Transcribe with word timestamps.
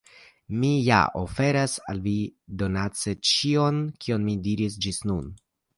Mi 0.61 0.69
ja 0.85 1.01
oferas 1.19 1.75
al 1.93 2.01
vi 2.07 2.15
donace 2.63 3.17
ĉion, 3.35 3.81
kion 4.07 4.29
mi 4.31 4.39
diris 4.49 4.85
ĝis 4.87 5.05
nun. 5.13 5.35